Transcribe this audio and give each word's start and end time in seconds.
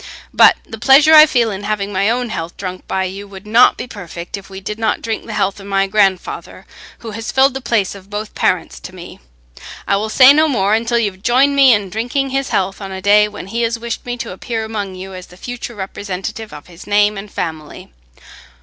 But 0.33 0.57
the 0.65 0.79
pleasure 0.79 1.13
I 1.13 1.27
feel 1.27 1.51
in 1.51 1.63
having 1.63 1.93
my 1.93 2.09
own 2.09 2.29
health 2.29 2.57
drunk 2.57 2.87
by 2.87 3.03
you 3.03 3.27
would 3.27 3.45
not 3.45 3.77
be 3.77 3.85
perfect 3.85 4.35
if 4.35 4.49
we 4.49 4.59
did 4.59 4.79
not 4.79 4.99
drink 5.03 5.27
the 5.27 5.35
health 5.35 5.59
of 5.59 5.67
my 5.67 5.85
grandfather, 5.85 6.65
who 7.05 7.11
has 7.11 7.31
filled 7.31 7.53
the 7.53 7.61
place 7.61 7.93
of 7.93 8.09
both 8.09 8.33
parents 8.33 8.79
to 8.79 8.95
me. 8.95 9.19
I 9.87 9.97
will 9.97 10.09
say 10.09 10.33
no 10.33 10.47
more, 10.47 10.73
until 10.73 10.97
you 10.97 11.11
have 11.11 11.21
joined 11.21 11.55
me 11.55 11.71
in 11.71 11.91
drinking 11.91 12.31
his 12.31 12.49
health 12.49 12.81
on 12.81 12.91
a 12.91 12.99
day 12.99 13.27
when 13.27 13.45
he 13.45 13.61
has 13.61 13.77
wished 13.77 14.03
me 14.03 14.17
to 14.17 14.31
appear 14.31 14.65
among 14.65 14.95
you 14.95 15.13
as 15.13 15.27
the 15.27 15.37
future 15.37 15.75
representative 15.75 16.51
of 16.51 16.65
his 16.65 16.87
name 16.87 17.15
and 17.15 17.31
family." 17.31 17.91